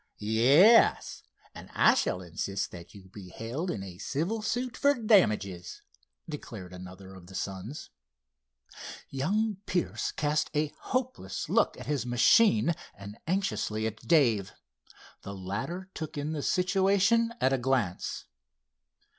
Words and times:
"Yes, 0.17 1.21
and 1.53 1.69
I 1.75 1.93
shall 1.93 2.23
insist 2.23 2.71
that 2.71 2.95
you 2.95 3.07
be 3.09 3.29
held 3.29 3.69
in 3.69 3.83
a 3.83 3.99
civil 3.99 4.41
suit 4.41 4.75
for 4.75 4.95
damages," 4.95 5.83
declared 6.27 6.73
another 6.73 7.13
of 7.13 7.27
the 7.27 7.35
sons. 7.35 7.91
Young 9.11 9.57
Pierce 9.67 10.11
cast 10.11 10.49
a 10.55 10.73
hopeless 10.79 11.49
look 11.49 11.79
at 11.79 11.85
his 11.85 12.03
machine 12.03 12.73
and 12.95 13.19
anxiously 13.27 13.85
at 13.85 13.97
Dave. 14.07 14.53
The 15.21 15.35
latter 15.35 15.91
took 15.93 16.17
in 16.17 16.31
the 16.31 16.41
situation 16.41 17.31
at 17.39 17.53
a 17.53 17.59
glance. 17.59 18.25